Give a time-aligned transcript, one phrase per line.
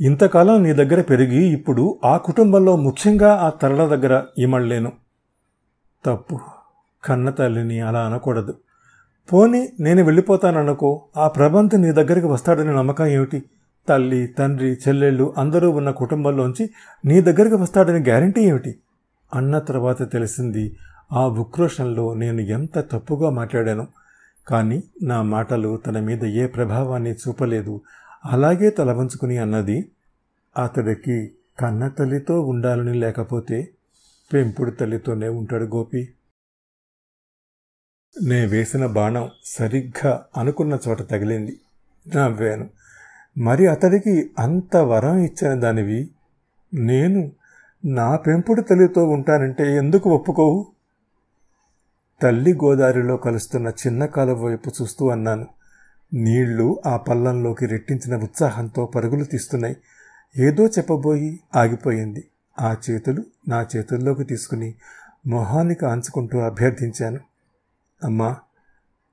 [0.00, 4.92] ఇంతకాలం నీ దగ్గర పెరిగి ఇప్పుడు ఆ కుటుంబంలో ముఖ్యంగా ఆ తరల దగ్గర ఇమడలేను
[6.04, 6.40] తప్పు.
[7.04, 8.54] కన్న తల్లిని అలా అనకూడదు.
[9.32, 13.42] పోని నేను వెళ్ళిపోతాననుకో ఆ ప్రబంధ్ నీ దగ్గరికి వస్తాడని నమ్మకం ఏమిటి?
[13.88, 16.70] తల్లి తండ్రి చెల్లెళ్ళు అందరూ ఉన్న కుటుంబంలోంచి
[17.04, 18.78] నీ దగ్గరికి వస్తాడని గ్యారంటీ ఏమిటి?
[19.34, 20.76] అన్న తర్వాత తెలిసింది
[21.12, 23.86] ఆ ఉక్రోషంలో నేను ఎంత తప్పుగా మాట్లాడాను.
[24.48, 27.80] కానీ నా మాటలు తన మీద ఏ ప్రభావాన్ని చూపలేదు.
[28.26, 29.90] అలాగే తల వంచుకుని అన్నది
[30.64, 33.68] అతడికి కన్న తల్లితో ఉండాలని లేకపోతే
[34.32, 36.14] పెంపుడు తల్లితోనే ఉంటాడు గోపి.
[38.22, 41.60] నే వేసిన బాణం సరిగ్గా అనుకున్న చోట తగిలింది.
[42.16, 42.70] నవ్వాను.
[43.38, 46.10] మరి అతడికి అంత వరం ఇచ్చిన దానివి?
[46.74, 47.32] నేను
[47.84, 50.66] నా పెంపుడు తల్లితో ఉంటానంటే ఎందుకు ఒప్పుకోవు?
[52.22, 55.46] తల్లి గోదావరిలో కలుస్తున్న చిన్న కాలువ వైపు చూస్తూ అన్నాను.
[56.14, 59.76] నీళ్ళు ఆ పల్లంలోకి రెట్టించిన ఉత్సాహంతో పరుగులు తీస్తున్నాయి.
[60.38, 62.24] ఏదో చెప్పబోయి ఆగిపోయింది.
[62.60, 64.74] ఆ చేతులు నా చేతుల్లోకి తీసుకుని
[65.26, 67.20] మొహానికి ఆంచుకుంటూ అభ్యర్థించాను.
[68.04, 68.36] అమ్మా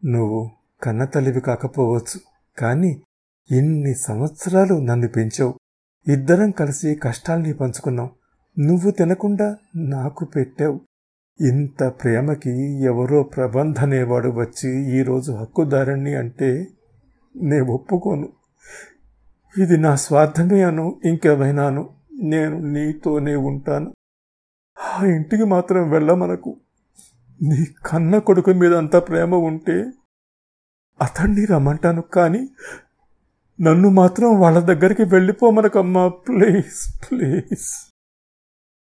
[0.06, 0.52] నువ్వు
[0.84, 2.20] కన్న తల్లివి కాకపోవచ్చు
[2.58, 3.02] కానీ
[3.52, 5.54] ఇన్ని సంవత్సరాలు నన్ను పెంచావు.
[6.08, 8.10] ఇద్దరం కలిసి కష్టాల్ని పంచుకున్నాం.
[8.60, 10.82] నువ్వు తినకుండా నాకు పెట్టావు.
[11.42, 16.68] ఇంత ప్రేమకి ఎవరో ప్రబంధనేవాడు వచ్చి ఈరోజు హక్కుదారుణ్ణి అంటే
[17.36, 18.30] నేను ఒప్పుకోను.
[19.62, 21.90] ఇది నా స్వార్థమే అను ఇంకేమైనాను
[22.22, 23.94] నేను నీతోనే ఉంటాను.
[24.96, 26.60] ఆ ఇంటికి మాత్రం వెళ్ళమనకు.
[27.42, 29.92] నీ కన్న కొడుకు మీద అంత ప్రేమ ఉంటే
[31.02, 32.50] అతన్ని రమ్మంటాను కానీ
[33.62, 37.94] నన్ను మాత్రం వాళ్ళ దగ్గరికి వెళ్ళిపోమనకమ్మా ప్లీజ్ ప్లీజ్.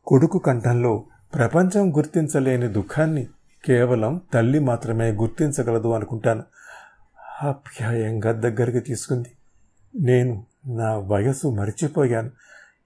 [0.06, 3.26] కొడుకు కంఠంలో ప్రపంచం గుర్తించలేని దుఃఖాన్ని
[3.64, 6.42] కేవలం తల్లి మాత్రమే గుర్తించగలదు అనుకుంటాను.
[7.42, 9.28] ఆప్యాయంగా దగ్గరికి తీసుకుంది.
[10.00, 12.30] నేను నా వయసు మరిచిపోయాను.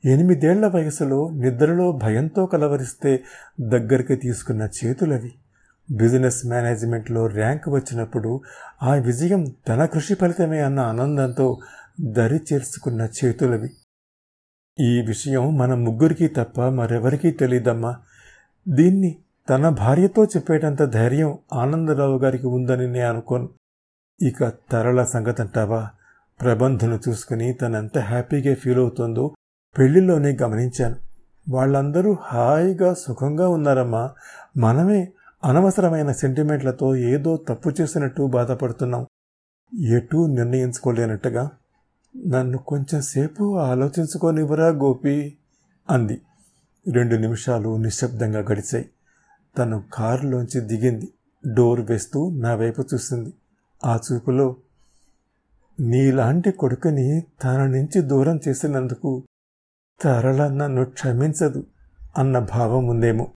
[0.05, 3.25] ఎనిమిదేళ్ళ వయసులో నిద్రలో భయంతో కలవరిస్తే
[3.61, 5.35] దగ్గరికి తీసుకున్న చేతులవి.
[5.91, 8.41] బిజినెస్ మేనేజ్మెంట్లో ర్యాంక్ వచ్చినప్పుడు
[8.83, 11.61] ఆ విజయం తన కృషి ఫలితమే అన్న ఆనందంతో
[12.01, 13.71] దరి చేర్చుకున్న చేతులవి.
[14.81, 17.97] ఈ విషయం మన ముగ్గురికి తప్ప మరెవరికీ తెలియదమ్మా
[18.69, 23.49] దీన్ని తన భార్యతో చెప్పేటంత ధైర్యం ఆనందరావు గారికి ఉందని నేను అనుకోను.
[24.23, 25.91] ఇక తరల సంగతంటావా?
[26.41, 29.35] ప్రబంధను చూసుకుని తనంత హ్యాపీగా ఫీల్ అవుతుందో
[29.79, 30.97] పెళ్ళిలోనే గమనించాను.
[31.51, 34.11] వాళ్ళందరూ హాయిగా సుఖంగా ఉన్నారమ్మా.
[34.57, 35.13] మనమే
[35.45, 39.07] అనవసరమైన సెంటిమెంట్లతో ఏదో తప్పు చేసినట్టు బాధపడుతున్నాం.
[39.81, 41.51] ఎటూ నిర్ణయించుకోలేనట్టుగా.
[42.27, 45.37] నన్ను కొంచెంసేపు ఆలోచించుకోనివ్వరా గోపి?
[45.91, 46.21] అంది.
[46.93, 48.89] రెండు నిమిషాలు నిశ్శబ్దంగా గడిచాయి.
[49.59, 51.09] తను కారులోంచి దిగింది.
[51.55, 53.33] డోర్ వేస్తూ నా వైపు చూసింది.
[53.85, 54.57] ఆ చూపులో
[55.81, 59.23] నీలాంటి కొడుకుని తన నుంచి దూరం చేసినందుకు
[60.01, 61.67] తరళ నన్ను క్షమించదు
[62.19, 63.31] అన్న భావం ఉందేమో.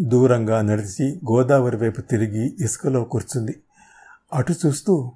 [0.00, 3.62] దూరంగా నడిచి గోదావరి వైపు తిరిగి ఇసుకలో కూర్చుంది.
[4.34, 5.12] అటు చూస్తూ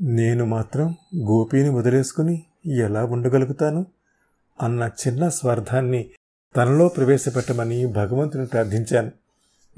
[0.00, 3.86] నేను మాత్రం గోపీని వదిలేసుకుని ఎలా ఉండగలుగుతాను
[4.62, 6.10] అన్న చిన్న స్వార్థాన్ని
[6.56, 9.12] తనలో ప్రవేశపెట్టమని భగవంతుని ప్రార్థించాను.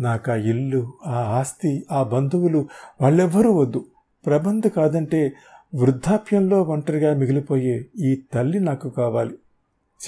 [0.01, 2.69] నాకు ఆ ఇల్లు ఆ ఆస్తి ఆ బంధువులు
[3.01, 3.85] వాళ్ళెవ్వరూ వద్దు.
[4.27, 5.33] ప్రబంధ కాదంటే
[5.75, 9.39] వృద్ధాప్యంలో ఒంటరిగా మిగిలిపోయే ఈ తల్లి నాకు కావాలి.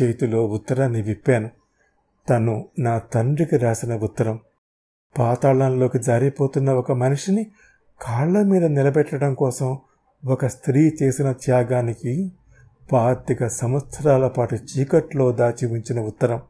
[0.02, 1.50] చేతిలో ఉత్తరాన్ని విప్పాను.
[2.28, 4.40] తను నా తండ్రికి రాసిన ఉత్తరం.
[5.18, 7.46] పాతాళంలోకి జారిపోతున్న ఒక మనిషిని
[8.02, 9.78] కాళ్ళ మీద నిలబెట్టడం కోసం
[10.26, 12.32] ఒక స్త్రీ చేసిన త్యాగానికి
[12.92, 16.40] పాతిక సంవత్సరాల పాటు చీకట్లో దాచి ఉంచిన ఉత్తరం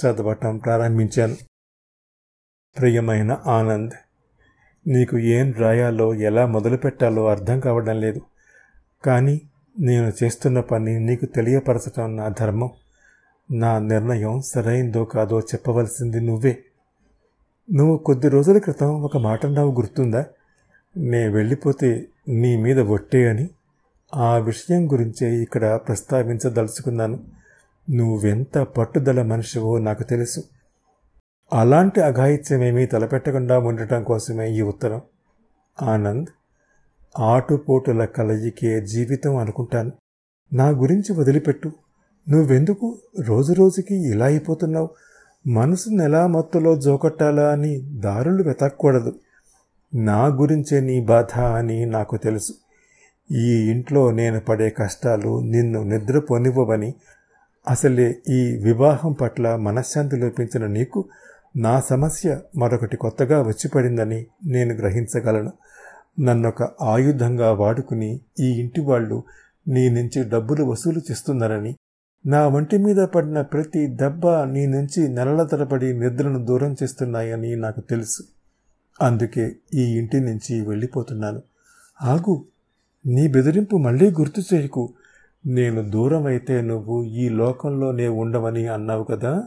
[0.00, 1.36] చదవటం ప్రారంభించాను.
[2.76, 3.92] ప్రియమైన ఆనంద్
[4.86, 8.20] నీకు ఏం రాయాలో ఎలా మొదలుపెట్టాలో అర్థం కావడం లేదు.
[9.04, 9.40] కానీ
[9.80, 12.70] నేను చేస్తున్న పని నీకు తెలియపరచటం నా ధర్మం.
[13.50, 16.58] నా నిర్ణయం సరైందో కాదో చెప్పవలసింది నువ్వే.
[17.72, 20.26] నువ్వు కొద్ది రోజుల క్రితం ఒక మాట నావు గుర్తుందా?
[20.96, 23.48] నే వెళ్ళిపోతే నీ మీద ఒట్టే అని
[24.14, 27.18] ఆ విషయం గురించే ఇక్కడ ప్రస్తావించదలుచుకున్నాను.
[27.90, 30.42] నువ్వెంత పట్టుదల మనిషివో నాకు తెలుసు.
[31.52, 35.00] అలాంటి అఘాయిత్యమేమీ తలపెట్టకుండా ఉండటం కోసమే ఈ ఉత్తరం.
[35.82, 36.26] ఆనంద్
[37.18, 39.92] ఆటుపోటుల కలయికే జీవితం అనుకుంటాను.
[40.52, 41.72] నా గురించి వదిలిపెట్టు.
[42.28, 44.90] నువ్వెందుకు రోజు రోజుకి ఇలా అయిపోతున్నావు?
[45.46, 49.14] మనసును ఎలా మత్తులో జోకట్టాలా అని దారులు వెతకూడదు.
[49.94, 52.52] నా గురించే నీ బాధ అని నాకు తెలుసు.
[53.30, 56.94] ఈ ఇంట్లో నేను పడే కష్టాలు నిన్ను నిద్రపోనివ్వవని
[57.70, 61.08] అసలే ఈ వివాహం పట్ల మనశ్శాంతి లోపించిన నీకు
[61.58, 65.52] నా సమస్య మరొకటి కొత్తగా వచ్చిపడిందని నేను గ్రహించగలను.
[66.20, 69.22] నన్నొక ఆయుధంగా వాడుకుని ఈ ఇంటి వాళ్ళు
[69.68, 71.76] నీ నుంచి డబ్బులు వసూలు చేస్తున్నారని
[72.26, 78.22] నా ఒంటి మీద పడిన ప్రతి దెబ్బ నీ నుంచి నెలల తరబడి నిద్రను దూరం చేస్తున్నాయని నాకు తెలుసు.
[79.02, 81.42] అందుకే ఈ ఇంటి నుంచి వెళ్ళిపోతున్నాను.
[82.02, 82.44] ఆగు
[83.06, 84.92] నీ బెదిరింపు మళ్ళీ గుర్తు చేయకు.
[85.46, 89.42] నేను దూరం అయితే నువ్వు ఈ లోకంలోనే ఉండవని అన్నావు కదా?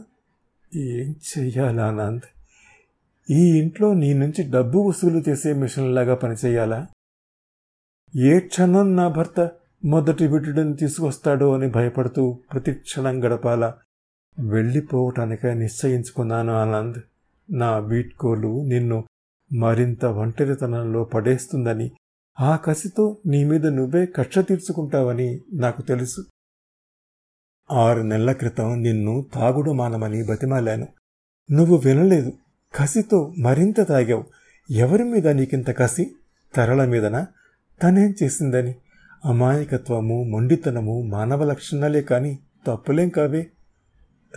[0.76, 2.22] ఏం చెయ్యాలా ఆనంద్
[3.30, 6.86] ఈ ఇంట్లో నీ నుంచి డబ్బు వసూలు చేసే మిషన్లాగా పనిచేయాలా
[8.16, 9.50] ఏ క్షణం నా భర్త
[9.84, 13.74] మొదటి బిడ్డని తీసుకొస్తాడో అని భయపడుతూ ప్రతి క్షణం గడపాలా?
[14.38, 16.98] వెళ్ళిపోవటానికే నిశ్చయించుకున్నాను ఆనంద్
[17.50, 19.04] నా వీట్కోలు నిన్ను
[19.52, 21.90] మరింత ఒంటరితనంలో పడేస్తుందని
[22.40, 26.24] ఆ కసితో నీ మీద నువ్వే కక్ష తీర్చుకుంటావని నాకు తెలుసు.
[27.70, 30.88] ఆరు నెలల క్రితం నిన్ను తాగుడు మానమని బతిమాలాను.
[31.50, 32.32] నువ్వు వినలేదు.
[32.74, 34.24] కసితో మరింత తాగావు.
[34.70, 36.12] ఎవరి మీద నీకింత కసి?
[36.54, 37.26] తరల మీదన?
[37.82, 38.74] తనేం చేసిందని?
[39.24, 43.46] అమాయకత్వము మొండితనము మానవ లక్షణాలే కాని తప్పులేం కావే?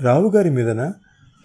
[0.01, 0.94] రావుగారి మీదన?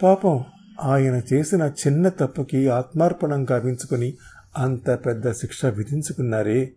[0.03, 0.44] పాపం
[0.83, 4.15] ఆయన చేసిన చిన్న తప్పుకి ఆత్మార్పణం కావించుకుని
[4.59, 6.73] అంత పెద్ద శిక్ష విధించుకున్నారే.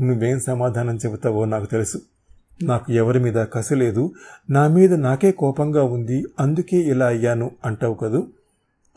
[0.00, 2.00] నువ్వేం సమాధానం చెబుతావో నాకు తెలుసు.
[2.62, 4.12] నాకు ఎవరి మీద కసి లేదు
[4.50, 8.26] నా మీద నాకే కోపంగా ఉంది అందుకే ఇలా అయ్యాను అంటావు కదూ?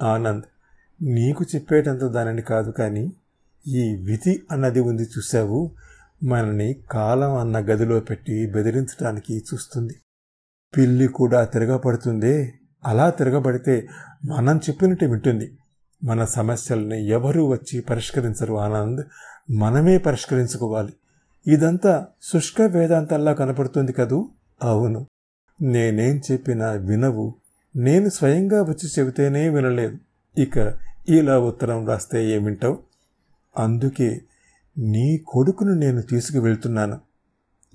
[0.01, 0.43] ఆనంద్
[1.01, 3.11] నీకు చెప్పేటంత దానిని కాదు కానీ
[3.67, 5.71] ఈ విధి అన్నది ఉంది చూశావు?
[6.23, 9.95] మనని కాలం అన్న గదిలో పెట్టి బెదిరించడానికి చూస్తుంది.
[10.77, 12.53] పిల్లి కూడా తిరగబడుతుందే?
[12.85, 13.87] అలా తిరగబడితే
[14.25, 15.57] మనం చెప్పినట్టు వింటుంది.
[16.03, 19.01] మన సమస్యల్ని ఎవరూ వచ్చి పరిష్కరించరు ఆనంద్?
[19.51, 20.93] మనమే పరిష్కరించుకోవాలి.
[21.47, 24.29] ఇదంతా శుష్క వేదాంతంలా కనపడుతుంది కదూ?
[24.63, 25.07] అవును.
[25.61, 27.35] నేనేం చెప్పినా వినవు.
[27.75, 29.97] నేను స్వయంగా వచ్చి చెబితేనే వినలేదు.
[30.37, 30.73] ఇక
[31.09, 32.79] ఇలా ఉత్తరం రాస్తే ఏమింటావు
[33.57, 34.21] అందుకే
[34.77, 36.99] నీ కొడుకును నేను తీసుకువెళ్తున్నాను.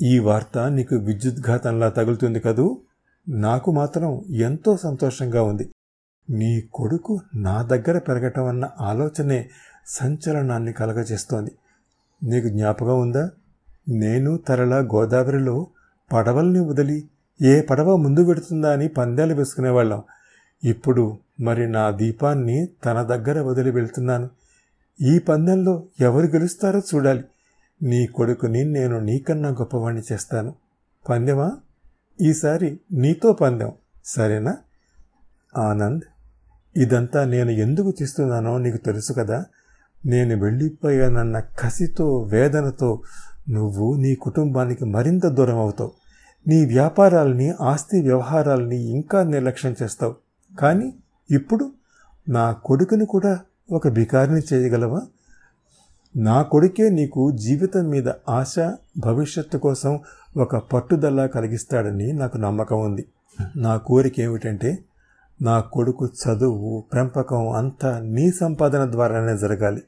[0.03, 2.81] ఈ వార్త నీకు విద్యుద్ఘాతంలా తగులుతుంది కదూ?
[3.29, 5.71] నాకు మాత్రం ఎంతో సంతోషంగా ఉంది.
[6.31, 9.51] నీ కొడుకు నా దగ్గర పెరగటం అన్న ఆలోచనే
[9.87, 11.53] సంచలనాన్ని కలగజేస్తోంది.
[12.23, 13.31] నీకు జ్ఞాపకం ఉందా?
[13.89, 15.67] నేను తరల గోదావరిలో
[16.13, 17.09] పడవల్ని వదిలి
[17.43, 20.03] ఏ పడవ ముందు పెడుతుందా అని పందాలు వేసుకునేవాళ్ళం.
[20.65, 24.31] ఇప్పుడు మరి నా దీపాన్ని తన దగ్గర వదిలి వెళ్తున్నాను.
[25.01, 27.25] ఈ పందెంలో ఎవరు గెలుస్తారో చూడాలి.
[27.83, 30.55] నీ కొడుకుని నేను నీకన్నా గొప్పవాణ్ణి చేస్తాను.
[31.09, 31.53] పందెమా?
[32.21, 33.73] ఈసారి నీతో పందెం.
[34.05, 34.57] సరేనా?
[35.57, 36.03] ఆనంద్
[36.77, 39.45] ఇదంతా నేను ఎందుకు తీస్తున్నానో నీకు తెలుసు కదా.
[40.07, 43.03] నేను వెళ్ళిపోయానన్న కసితో వేదనతో
[43.51, 45.91] నువ్వు నీ కుటుంబానికి మరింత దూరం అవుతావు.
[46.47, 50.15] నీ వ్యాపారాలని ఆస్తి వ్యవహారాలని ఇంకా నిర్లక్ష్యం చేస్తావు.
[50.59, 50.95] కానీ
[51.31, 51.73] ఇప్పుడు
[52.29, 53.41] నా కొడుకుని కూడా
[53.73, 55.03] ఒక బికారిని చేయగలవా?
[56.17, 58.55] నా కొడుకే నీకు జీవితం మీద ఆశ
[58.99, 60.01] భవిష్యత్తు కోసం
[60.37, 63.07] ఒక పట్టుదల కలిగిస్తాడని నాకు నమ్మకం ఉంది.
[63.57, 64.79] నా కోరిక ఏమిటంటే
[65.43, 69.83] నా కొడుకు చదువు పెంపకం అంతా నీ సంపాదన ద్వారానే జరగాలి.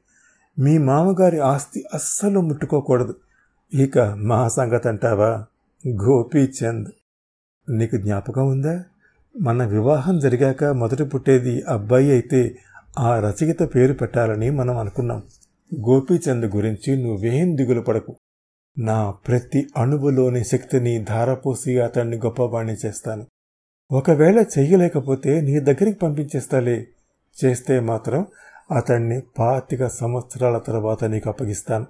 [0.58, 3.14] మీ మామగారి ఆస్తి అస్సలు ముట్టుకోకూడదు.
[3.74, 5.44] ఇక మా సంగతి అంటావా
[5.88, 6.88] గోపీచంద్
[7.70, 8.84] నీకు జ్ఞాపకం ఉందా?
[9.40, 12.58] మన వివాహం జరిగాక మొదట పుట్టేది అబ్బాయి అయితే
[12.98, 15.22] ఆ రచయిత పేరు పెట్టాలని మనం అనుకున్నాం.
[15.88, 18.16] గోపీచంద్ గురించి నువ్వేం దిగులు పడకు.
[18.78, 23.26] నా ప్రతి అణువులోని శక్తిని ధారపోసి అతన్ని గొప్పవాణ్ణి చేస్తాను.
[23.92, 26.86] ఒకవేళ చెయ్యలేకపోతే నీ దగ్గరికి పంపించేస్తాలే.
[27.44, 28.26] చేస్తే మాత్రం
[28.70, 31.86] అతన్ని పాతిక సంవత్సరాల తర్వాత నీకు అప్పగిస్తాను.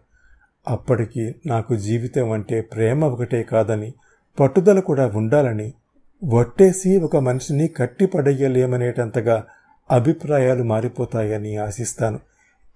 [0.68, 3.94] అప్పటికి నాకు జీవితం అంటే ప్రేమ ఒకటే కాదని
[4.40, 5.72] పట్టుదల కూడా ఉండాలని
[6.24, 9.44] వట్టేసి ఒక మనిషిని కట్టిపడేయలేమనేటంతగా
[9.90, 12.20] అభిప్రాయాలు మారిపోతాయని ఆశిస్తాను.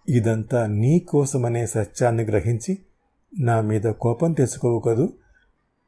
[0.09, 2.79] ఇదంతా నీ కోసమనే సత్యాన్ని గ్రహించి
[3.39, 5.09] నా మీద కోపం తెచ్చుకోవు కదూ?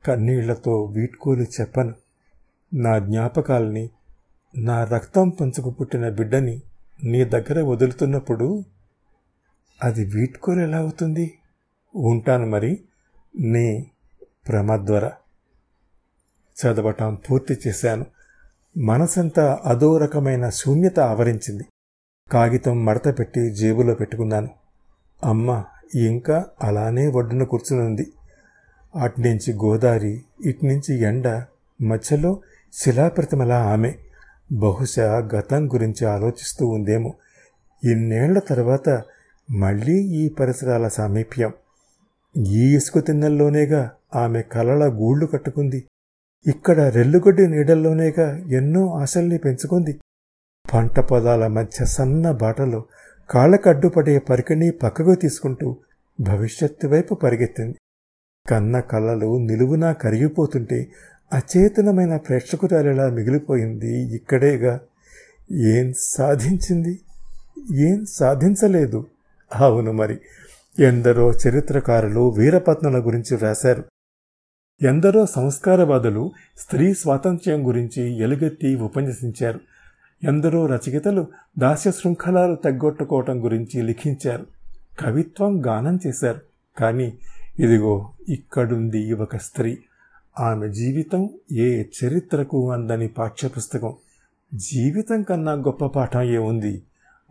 [0.07, 1.95] కన్నీళ్ళతో వీడ్కోలు చెప్పను.
[2.75, 3.90] నా జ్ఞాపకాల్ని
[4.59, 6.62] నా రక్తం పంచుకు పుట్టిన బిడ్డని
[7.04, 8.64] నీ దగ్గర వదులుతున్నప్పుడు
[9.85, 11.33] అది వీడ్కోలు ఎలా అవుతుంది?
[11.94, 12.80] ఉంటాను మరి
[13.38, 13.90] నీ
[14.49, 15.11] ప్రమద్వర
[16.61, 18.06] చదవటం పూర్తి చేశాను.
[18.78, 21.64] మనసంతా అదో రకమైన శూన్యత ఆవరించింది.
[22.32, 24.49] కాగితం మడత పెట్టి జేబులో పెట్టుకున్నాను.
[25.25, 28.12] అమ్మ ఇంకా అలానే ఒడ్డున కూర్చునుంది.
[28.97, 31.44] అట్నుంచి గోదావరి ఇట్నుంచి ఎండ
[31.82, 32.40] మధ్యలో
[32.73, 33.94] శిలాప్రతిమలా ఆమె.
[34.52, 37.14] బహుశా గతం గురించి ఆలోచిస్తూ ఉందేమో.
[37.85, 39.02] ఇన్నేళ్ళ తర్వాత
[39.50, 41.52] మళ్ళీ ఈ పరిసరాల సామీప్యం.
[42.37, 45.85] ఈ ఇసుక తిన్నెల్లోనేగా ఆమె కలల గూళ్ళు కట్టుకుంది.
[46.47, 50.01] ఇక్కడ రెల్లుగొడ్డి నీడల్లోనేగా ఎన్నో ఆశల్ని పెంచుకుంది.
[50.75, 52.85] పంట పొదాల మధ్య సన్న బాటలో
[53.31, 55.77] కాళ్ళకడ్డుపడే పరికిణి పక్కకు తీసుకుంటూ
[56.21, 57.79] భవిష్యత్తు వైపు పరిగెత్తింది.
[58.51, 60.87] కన్న కళ్ళలు నిలువునా కరిగిపోతుంటే
[61.33, 64.81] అచేతనమైన ప్రేక్షకురాలిలా మిగిలిపోయింది ఇక్కడేగా.
[65.53, 67.01] ఏం సాధించింది?
[67.75, 69.07] ఏం సాధించలేదు?
[69.55, 70.21] అవును మరి
[70.79, 73.85] ఎందరో చరిత్రకారులు వీరపత్నుల గురించి వ్రాశారు.
[74.83, 79.61] ఎందరో సంస్కారవాదులు స్త్రీ స్వాతంత్ర్యం గురించి ఎలుగెత్తి ఉపన్యసించారు.
[80.25, 81.27] ఎందరో రచయితలు
[81.59, 84.47] దాస్య శృంఖలాలు తగ్గొట్టుకోవటం గురించి లిఖించారు.
[85.00, 86.41] కవిత్వం గానం చేశారు.
[86.79, 87.19] కానీ
[87.59, 89.79] ఇదిగో ఇక్కడుంది ఒక స్త్రీ.
[90.41, 93.95] ఆమె జీవితం ఏ చరిత్రకు అందని పాఠ్యపుస్తకం.
[94.55, 96.83] జీవితం కన్నా గొప్ప పాఠం ఏముంది?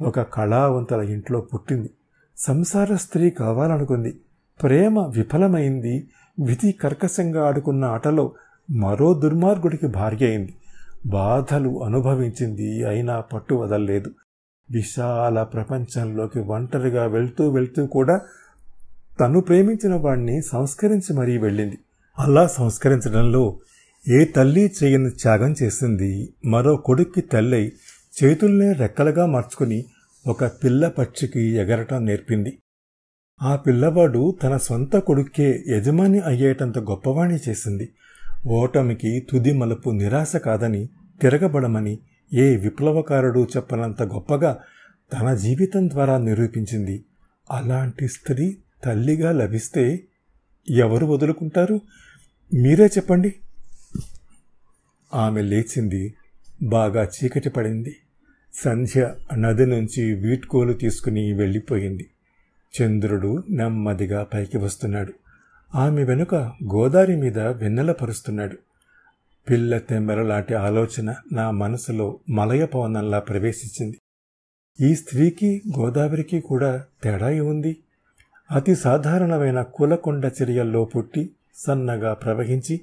[0.01, 1.89] ఒక కళావంతుల ఇంట్లో పుట్టింది.
[2.39, 4.19] సంసార స్త్రీ కావాలనుకుంది.
[4.63, 6.07] ప్రేమ విఫలమైంది.
[6.45, 8.31] విధి కర్కశంగా ఆడుకున్న ఆటలో
[8.71, 10.55] మరో దుర్మార్గుడికి భార్య అయింది.
[11.05, 14.11] బాధలు అనుభవించింది అయినా పట్టు వదల్లేదు.
[14.71, 18.21] విశాల ప్రపంచంలోకి ఒంటరిగా వెళ్తూ వెళ్తూ కూడా
[19.19, 21.77] తను ప్రేమించిన వాణ్ణి సంస్కరించి మరీ వెళ్ళింది.
[22.19, 23.59] అలా సంస్కరించడంలో
[24.07, 26.33] ఏ తల్లి చేయని త్యాగం చేసింది.
[26.45, 27.71] మరో కొడుక్కి తల్లై
[28.23, 29.85] చేతుల్నే రెక్కలుగా మార్చుకుని
[30.27, 32.59] ఒక పిల్ల పక్షికి ఎగరటం నేర్పింది.
[33.41, 37.93] ఆ పిల్లవాడు తన సొంత కొడుక్కే యజమాని అయ్యేటంత గొప్పవాణి చేసింది.
[38.47, 40.89] ఓటమికి తుది మలుపు నిరాశ కాదని
[41.21, 41.99] తిరగబడమని
[42.33, 44.59] ఏ విప్లవకారుడు చెప్పనంత గొప్పగా
[45.13, 47.05] తన జీవితం ద్వారా నిరూపించింది.
[47.51, 50.03] అలాంటి స్త్రీ తల్లిగా లభిస్తే
[50.69, 51.81] ఎవరు వదులుకుంటారు?
[52.53, 53.35] మీరే చెప్పండి.
[55.13, 56.13] ఆమె లేచింది.
[56.63, 57.95] బాగా చీకటి పడింది.
[58.63, 62.09] సంధ్య నది నుంచి వీట్కోలు తీసుకుని వెళ్ళిపోయింది.
[62.81, 65.13] చంద్రుడు నెమ్మదిగా పైకి వస్తున్నాడు.
[65.75, 66.35] ఆమె వెనుక
[66.73, 68.57] గోదారి మీద వెన్నెల పరుస్తున్నాడు
[69.49, 73.97] పిల్ల తెమ్మెరలాంటి ఆలోచన నా మనసులో మలయ పవనంలా ప్రవేశించింది.
[74.81, 77.77] ఈ స్త్రీకి గోదావరికి కూడా తేడా ఉంది
[78.51, 82.81] అతి సాధారణమైన కులకొండ చర్యల్లో పుట్టి సన్నగా ప్రవహించి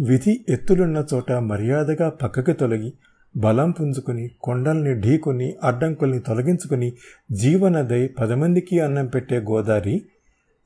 [0.00, 2.92] విధి ఎత్తులున్న చోట మర్యాదగా పక్కకి తొలగి
[3.38, 6.92] బలం పుంజుకుని కొండల్ని ఢీకొని అడ్డంకుల్ని తొలగించుకుని
[7.32, 10.02] జీవనదై పదమందికి అన్నం పెట్టే గోదారి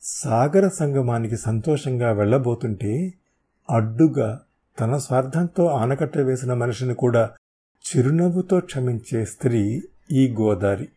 [0.03, 3.13] సాగర సంగమానికి సంతోషంగా వెళ్ళబోతుంటే
[3.71, 4.41] అడ్డుగా
[4.81, 7.31] తన స్వార్థంతో ఆనకట్ట వేసిన మనిషిని కూడా
[7.85, 10.89] చిరునవ్వుతో క్షమించే స్త్రీ ఈ గోదారి.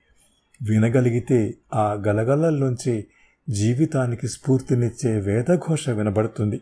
[0.61, 3.05] వినగలిగితే ఆ గలగలల్లోంచి
[3.49, 6.61] జీవితానికి స్ఫూర్తినిచ్చే వేదఘోష వినబడుతుంది.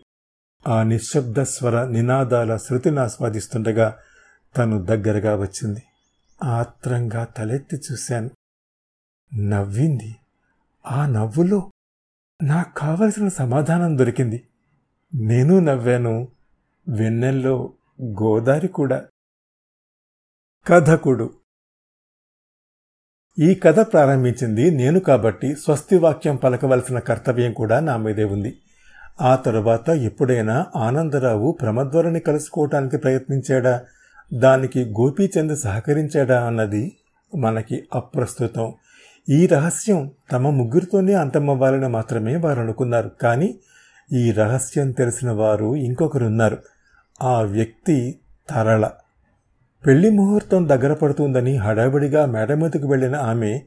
[0.67, 3.95] ఆ నిశ్శబ్ద స్వర నినాదాల శృతిని ఆస్వాదిస్తుండగా
[4.57, 5.83] తను దగ్గరగా వచ్చింది.
[6.43, 8.29] ఆత్రంగా తలెత్తి చూశాను.
[9.35, 10.15] నవ్వింది.
[10.85, 11.71] ఆ నవ్వులో
[12.43, 14.47] నాకు కావలసిన సమాధానం దొరికింది.
[15.15, 16.27] నేను నవ్వాను.
[16.89, 19.05] వెన్నెల్లో గోదారి కూడా.
[20.67, 21.33] కథకుడు.
[23.39, 28.61] ఈ కథ ప్రారంభించింది నేను కాబట్టి స్వస్తి వాక్యం పలకవలసిన కర్తవ్యం కూడా నా మీదే ఉంది.
[29.21, 33.85] ఆ తరువాత ఎప్పుడైనా ఆనందరావు ప్రమద్వరని కలుసుకోవటానికి ప్రయత్నించాడా?
[34.33, 36.97] దానికి గోపీచంద్ సహకరించాడా అన్నది
[37.35, 38.73] మనకి అప్రస్తుతం.
[39.29, 43.11] ఈ రహస్యం తమ ముగ్గురితోనే అంతమవ్వాలని మాత్రమే వారు అనుకున్నారు.
[43.21, 43.59] కానీ
[44.13, 46.57] ఈ రహస్యం తెలిసిన వారు ఇంకొకరున్నారు.
[47.21, 48.89] ఆ వ్యక్తి తరళ.
[49.85, 53.61] పెళ్ళి ముహూర్తం దగ్గర పడుతుందని హడావిడిగా మేడమీదకు వెళ్ళిన ఆమె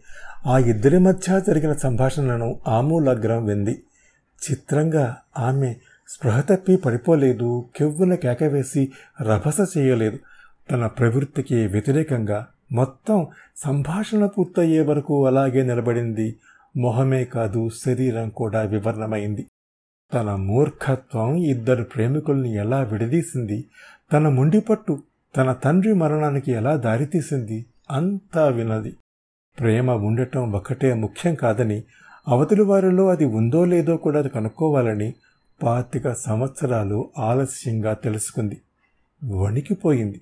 [0.47, 3.83] ఆ ఇద్దరి మధ్య జరిగిన సంభాషణను ఆమూలగ్రం వింది.
[4.51, 5.75] చిత్రంగా ఆమె
[6.09, 10.19] స్పృహ తప్పి పడిపోలేదు కెవ్వున కేకవేసి రభస చేయలేదు.
[10.71, 16.37] తన ప్రవృత్తికి వ్యతిరేకంగా మొత్తం సంభాషణ పూర్తయ్యే వరకు అలాగే నిలబడింది.
[16.77, 19.47] మొహమే కాదు శరీరం కూడా వివరణమైంది.
[20.15, 23.65] తన మూర్ఖత్వం ఇద్దరు ప్రేమికుల్ని ఎలా విడదీసింది?
[24.13, 25.03] తన ముండిపట్టు
[25.37, 27.67] తన తండ్రి మరణానికి ఎలా దారితీసింది?
[27.91, 28.97] అంతా వినది
[29.61, 31.83] ప్రేమ ఉండటం ఒకటే ముఖ్యం కాదని
[32.29, 35.15] అవతలి వారిలో అది ఉందో లేదో కూడా కనుక్కోవాలని
[35.63, 38.61] పాతిక సంవత్సరాలు ఆలస్యంగా తెలుసుకుంది.
[39.25, 40.21] వణికిపోయింది.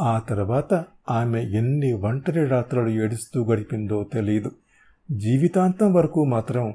[0.00, 4.50] ఆ తర్వాత ఆమె ఎన్ని ఒంటరి రాత్రులు ఏడుస్తూ గడిపిందో తెలియదు
[5.10, 6.74] జీవితాంతం వరకు మాత్రం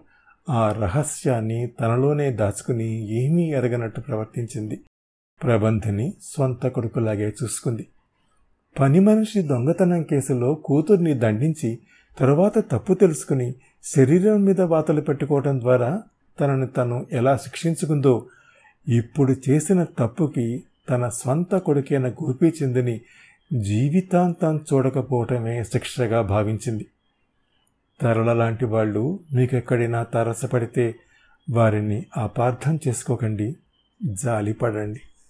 [0.50, 4.82] ఆ రహస్యాన్ని తనలోనే దాచుకుని ఏమీ ఎరగనట్టు ప్రవర్తించింది.
[5.44, 7.88] ప్రబంధిని స్వంత కొడుకులాగే చూసుకుంది.
[8.80, 11.80] పని మనిషి దొంగతనం కేసులో కూతుర్ని దండించి
[12.20, 13.56] తరువాత తప్పు తెలుసుకుని
[13.96, 16.02] శరీరం మీద వాతలు పెట్టుకోవడం ద్వారా
[16.40, 18.26] తనను తను ఎలా శిక్షించుకుందో
[18.88, 23.02] ఇప్పుడు చేసిన తప్పుకి తన స్వంత కొడుకైన గోపీచందుని
[23.54, 26.86] జీవితాంతం చూడకపోవటమే శిక్షగా భావించింది.
[28.02, 30.96] తరల లాంటి వాళ్ళు మీకెక్కడైనా తారసపడితే
[31.52, 33.56] వారిని అపార్థం చేసుకోకండి
[34.04, 35.00] జాలిపడండి.